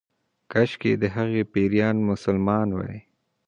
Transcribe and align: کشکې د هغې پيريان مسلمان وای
کشکې 0.51 0.91
د 1.01 1.03
هغې 1.15 1.41
پيريان 1.53 1.95
مسلمان 2.09 2.67
وای 2.73 2.99